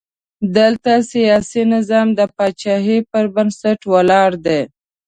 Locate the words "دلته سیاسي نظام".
0.57-2.07